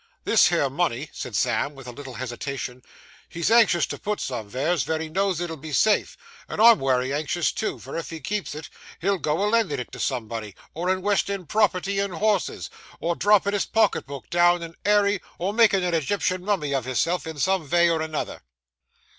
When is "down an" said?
14.31-14.73